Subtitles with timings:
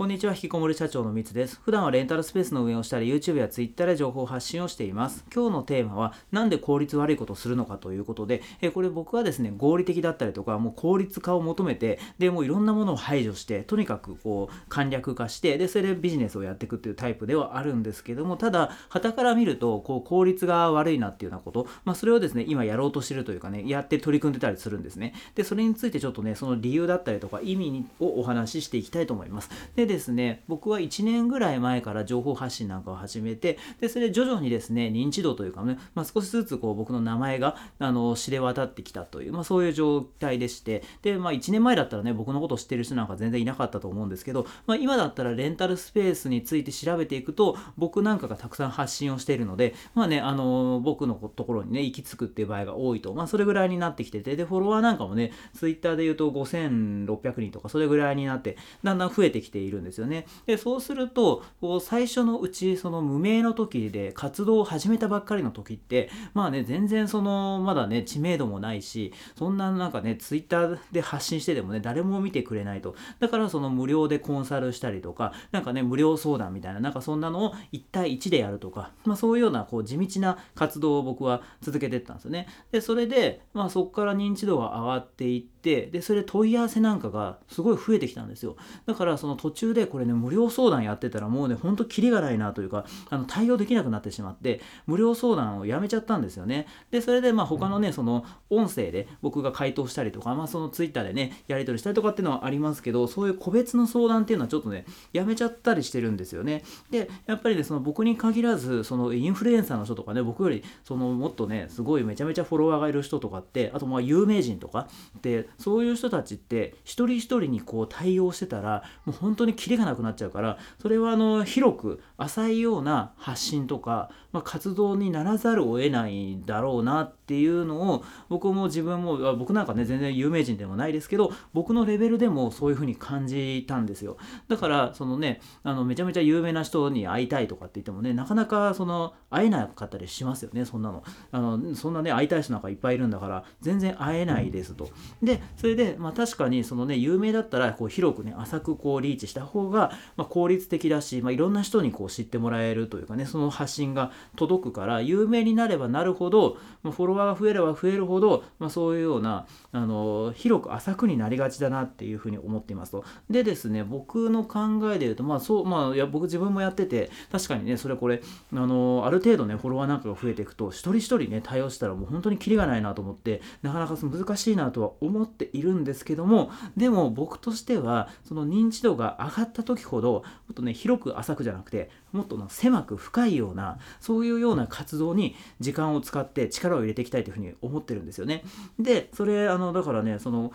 [0.00, 1.60] こんにちは、引きこもり社長のみつです。
[1.62, 5.26] 普段はレンタルスペースの運営をしたり、YouTube や Twitter で情報発信をしています。
[5.30, 25.12] 今日のテーマは、なんで効率悪いことをするのかということで、えこれ僕はですね、合理的だったりとか、もう効率化を求めて、で、もういろんなものを排除して、とにかくこう、簡略化して、で、それでビジネスをやっていくっていうタイプではあるんですけども、ただ、旗から見ると、こう、効率が悪いなっていうようなこと、まあ、それをですね、今やろうとしてるというかね、やって取り組んでたりするんですね。
[25.34, 29.50] で、それについてちょっとね、その理由だったりとか、意味をお話ししていきたいと思います。
[29.76, 60.26] でですね、僕は1年ぐらい前から情報発信なんかを始めて、で、それで徐々にですね、認知度というかね、まあ、少しずつこう僕の名前が、あの、知れ渡ってきたという、まあ、そういう状態でして、で、まあ、1年前だったらね、僕のことを知ってる人なんか全然いなかったと思うんですけど、まあ、今だったらレンタルスペースについて調べていくと、僕なんかがたくさん発信をしているので、まあね、あの、僕のところにね、行き着くっていう場合が多いと、まあ、それぐらいになってきてて、で、フォロワーなんかもね、ツイッターで言うと5600人とか、それぐらいになって、だんだん増えてきているんですよね。
[60.46, 88.56] で、そうすると、こう最初のうちその無名の時で活動を始めたばっかりの時ってまあね全然そのまだね知名度もないしそんななんかねツイッターで発信してでもね誰も見てくれないとだからその無料でコンサルしたりとかなんかね無料相談みたいななんかそんなのを1対1でやるとかまあそういうようなこう地道な活動を僕は続けてったんですよねでそれでまあそこから認知度が上がっていってでそれ問い合わせなんかがすごい増えてきたんですよ。
[88.86, 96.66] だからその途中でこれね無料相談やってたらもうねほんとキリがないなというかあの対応できなくなってしまって無料相談をやめちゃったんですよね。
[96.90, 106.62] でそれでまあ他のねその音声で僕が回答したりとかまあそのツイッターでねやり取りしたりとかっていうのはありますけどそういう個別の相談っていうのはちょっとねやめちゃったりしてるんですよね。
[106.90, 114.88] でやっぱりねその僕に限らずそのインフルエンサーの人とかね僕よりそのもっとねすごいめちゃめちゃフォロワーがいる人とかってあとまあ有名人とか
[115.18, 134.16] ってそういう人たちって一人一人にこう対応してたらもう本当にキリがなくなっちゃうからそれはあの広く浅いような発信とか、まあ、活動にならざるを得ないだろうなっていうのを僕も自分も僕なんかね全然有名人でもないですけど僕のレベルでもそういうふうに感じたんですよ。
[134.48, 141.02] だからそのねあのめちゃめちゃ有名な人に会いたいとかって言ってもねなかなかその会えなかったりしますよねそんなの。
[141.32, 144.90] あのそんなね会いたい人なんかいっぱいいるんだから全然会えないですと。
[145.22, 163.04] でそれでまあ確かにそのね有名だったらこう広くね浅くこうリーチした方がま効率的だし、まあ、いろんな人にこう知ってもらえるというかねその発信が届くから有名になればなるほど、まあ、フォロワーが増えれば増えるほど、まあ、そういうようなあの広く浅くになりがちだなっていうふうに思っていますと。
[163.28, 188.44] でですね僕の考えで言うとまあそうまあいや僕自分もやってて確かにねそれこれあのある程度ねフォロワーなんかが増えていくと一人一人ね対応したらもう本当にキリがないなと思ってなかなか難しいなとは思っているんですけどもでも僕としてはその認知度が上がった時ほどもっとね広く浅くじゃなくてもっと狭く深いようなそういうような活動に時間を使って力を入れていきたいというふうに思ってるんですよね。
[188.78, 190.52] でそれあのだからねその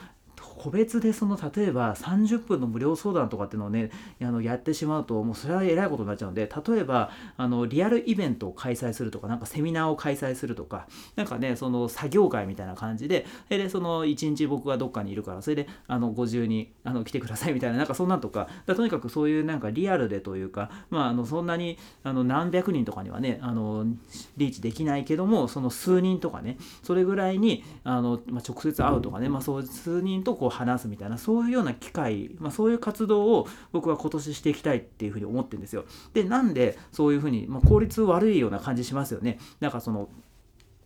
[0.66, 23.86] 個別でその例えば30分の無料相談とかっていうのをねあのやってしまうともうそれはえらいことになっちゃうので例えばあのリアルイベントを開催するとかなんかセミナーを開催するとかなんかねその作業会みたいな感じででその1日僕がどっかにいるからそれであのご自にあの来てくださいみたいななんかそんなんとかとにかくそういうなんかリアルでというかまああのそんなにあの何百人とかにはねあの
[24.38, 35.86] リーチできないけどもその数人とかねそれぐらいにあの、まあ、直接会うとかね、まあ、そう数人とこう話すみたいなそういうような機会、まあ、そういう活動を僕は今年していきたいっていうふうに思ってるんですよ。
[36.14, 39.40] でなんでそういうふうに、まあ、効率悪いような感じしますよね。
[39.60, 40.10] なんかその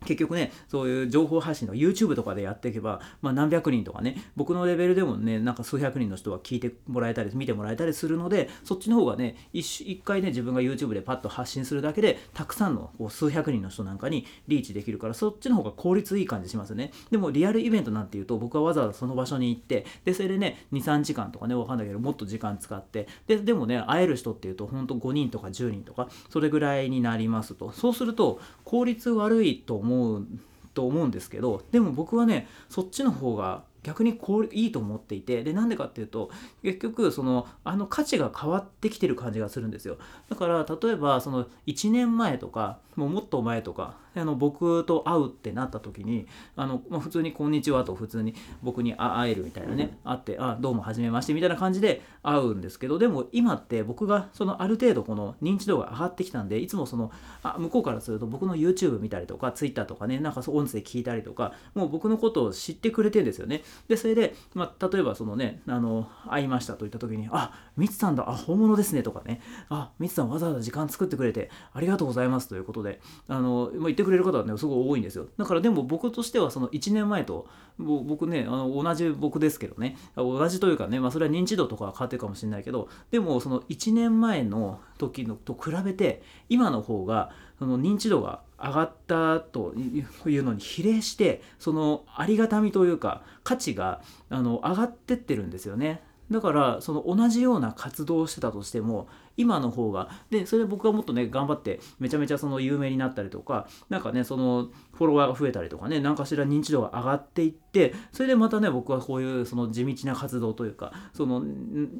[0.04, 16.92] 結局ね、そういう情報発信の YouTube とかでやっていけば、まあ、何百人とかね、僕のレベルでもね、なんか数百人の人は聞いてもらえたり、見てもらえたりするので、そっちの方がね、一一回ね、自分が YouTube でパッと発信するだけで、たくさんのこう数百人の人なんかにリーチできるから、そっちの方が効率いい感じしますね。
[17.10, 27.72] でも、リアルイベントなんていうと、僕はわざわざその場所に行って、で、それでね、2、3時間とかね、わかんないけど、もっと時間使って、で、でもね、会える人っていうと、ほんと5人とか10人とか、それぐらいになりますと。
[27.72, 30.26] そうすると、効率悪いと思う
[30.74, 36.30] と思うんですけどでも僕はねそっちの方が逆にこういいと思っていてでなんでかっていうと
[36.62, 39.96] 結局そのあの価値が変わってきてる感じがするんですよ。
[40.28, 46.26] だから例えばその1年前とかもうもっと前とかあの僕と会うってなった時に
[46.56, 57.10] あの、まあ、普通に「こんにちは」と普通に僕に会えるみたいなね会って「あどうもはじめまして」みたいな感じで会うんですけどでも今って僕がそのある程度この認知度が上がってきたんでいつもその
[57.42, 63.62] あ向こうからすると僕の YouTube 見たりとか Twitter とかねなんか音声聞いたりとかもう僕のことを知ってくれてるんですよね。
[63.88, 77.48] でそれで、まあ、例えばそのねあの会いましたと言った時に「あミツさんだあ本物ですね」とかね「あミツさんわざわざ時間作ってくれてありがとうございます」ということであの、まあ、言ってくれる方はねすごい多いんですよだからでも僕としてはその1年前と
[77.78, 96.02] 僕ねあの同じ僕ですけどね同じというかね、まあ、それは認知度とかは変わってるかもしれないけどでもその1年前の時のと比べて今の方がその認知度が上がったというのに比例してそのありがたみというか価値があの上がってってるんですよね。
[96.30, 100.10] だからその同じような活動をしてたとしても今の方が。
[100.30, 111.44] でそれで僕がもっとね頑張ってめちゃめちゃその有名になったりとか何かねそのフォロワーが増えたりとかね何かしら認知度が上がっていってそれでまたね僕はこういうその地道な活動というかその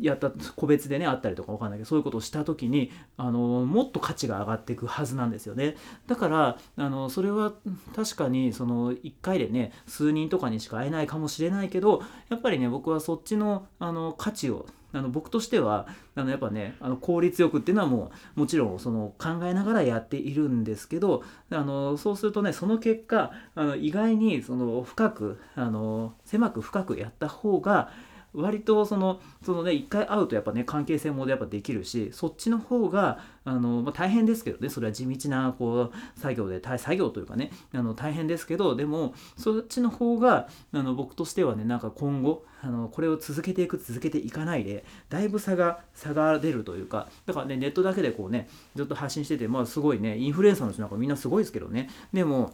[0.00, 5.76] やった個別でねあったりとかわかんないけどそういうことをした時にあのもっと価値が上がっていくはずなんですよね。
[6.06, 7.52] だからあのそれは
[7.94, 27.90] 確かにその1回でね数人とかにしか会えないかもしれないけどやっぱりね僕はそっちのあの価値をあの僕としてはあのやっぱねあの効率よくっていうのはもうもちろんその考えながらやっているんですけどあのそうするとねその結果あの意外にその深くあの狭く深くやった方が
[28.32, 51.88] 割とそのそのね一回会うとやっぱね関係性もやっぱできるしそっちの方があの、まあ、大変ですけどねそれは地道なこう作業で作業というかねあの大変ですけどでもそっちの方があの僕としてはねなんか今後あのこれを続けていく続けていかないでだいぶ差が差が出るというかだからねネットだけでこうねずっと発信しててまあすごいねインフルエンサーの人なんかみんなすごいですけどね。
[52.12, 52.52] でも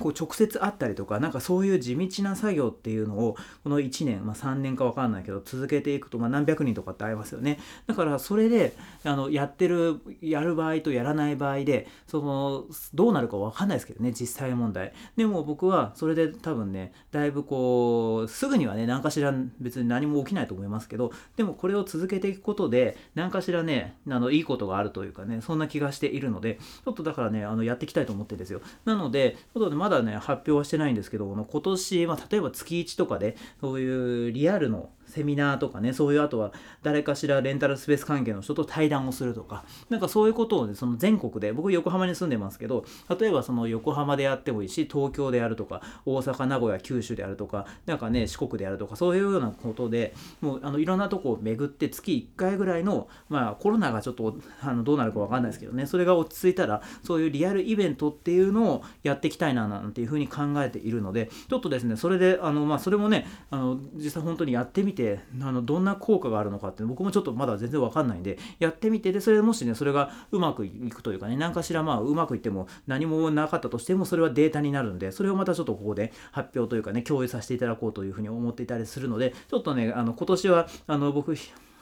[0.00, 7.58] こう直接会ったりとか、なんかそういう地道な作業っていうのを、この1年、まあ、3年か分かんないけど、続けていくと、まあ、何百人とかって会えますよね。
[7.86, 12.64] だからそれで、あの、やってる、やる場合とやらない場合で、その、
[12.94, 14.92] どうなるか分かんないですけどね、実際問題。
[15.16, 28.60] でも僕はそれで多分ね、だいぶこう、すぐにはね、何かしら別に何も起きないと思いますけど、でもこれを続けていくことで、何かしらね、あの、いいことがあるというかね、そんな気がしているので、ちょっとだからね、あの、やっていきたいと思ってるんですよ。
[28.84, 42.84] なので、ちょっとね、まだね、発表はしてないんですけど、今年、まあ、例えば月1とかで、そういうリアルのセミナーとかね、そういうあとは誰かしらレンタルスペース関係の人と対談をするとか、なんかそういうことをね、その全国で、僕横浜に住んでますけど、
[43.20, 81.36] 例えばその横浜でやってもいいし、東京でやるとか、大阪、名古屋、九州であるとか、なんかね、四国でやるとか、そういうようなことで、もうあのいろんなとこを巡って月1回ぐらいの、まあコロナがちょっとあのどうなるかわかんないですけどね、それが落ち着いたら、そういうリアルイベントっていうのをやっていきたいななんていうふうに考えているので、ちょっとですね、それで、あのまあそれもね、あの実際本当にやってみて、あのどんな効果があるのかって僕もちょっとまだ全然わかんないんでやってみてでそれもしねそれがうまくいくというかね何かしらまあうまくいっても何もなかったとしてもそれはデータになるんでそれをまたちょっとここで発表というかね共有させていただこうというふうに思っていたりするのでちょっとねあの今年はあの僕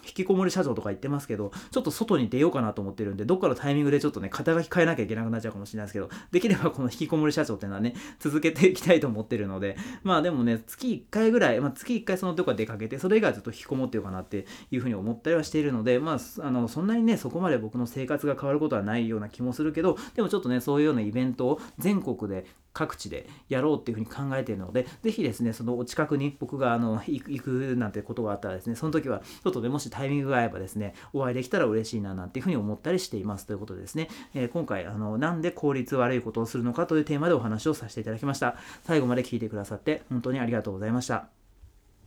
[0.06, 38.56] 引きこもり社長とか言ってますけど、ちょっと外に出ようかなと思ってるんで、どっかのタイミングでちょっとね、肩書き変えなきゃいけなくなっちゃうかもしれないですけど、できればこの引きこもり社長っていうのはね、続けていきたいと思ってるので、まあでもね、月1回ぐらい、まあ月1回そのどこか出かけて、それ以外はずっと引きこもってようかなっていうふうに思ったりはしているので、まあ、あの、そんなにね、そこまで僕の生活が変わることはないような気もするけど、でもちょっとね、そういうようなイベントを全国で各地でやろうっていうふうに考えているので、ぜひですね、そのお近くに僕があの行くなんてことがあったらですね、その時はちょっとでもしタイミングが合えばですね、お会いできたら嬉しいななんていうふうに思ったりしていますということでですね、えー、今回あの、なんで効率悪いことをするのかというテーマでお話をさせていただきました。
[38.82, 41.43] 最後まで聞いてくださって本当にありがとうございました。